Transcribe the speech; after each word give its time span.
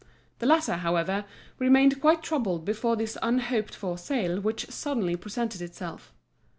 The 0.39 0.47
latter, 0.47 0.77
however, 0.77 1.25
remained 1.59 2.01
quite 2.01 2.23
troubled 2.23 2.65
before 2.65 2.95
this 2.95 3.19
unhoped 3.21 3.75
for 3.75 3.99
sale 3.99 4.39
which 4.39 4.67
suddenly 4.71 5.15
presented 5.15 5.61
itself. 5.61 6.11